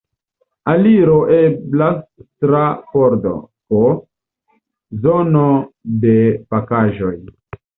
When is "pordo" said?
2.95-3.35